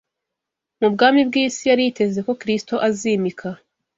mu 0.79 0.87
bwami 0.93 1.21
bw’isi 1.27 1.63
yari 1.69 1.81
yiteze 1.87 2.19
ko 2.27 2.31
Kristo 2.41 2.73
azīmika. 2.87 3.49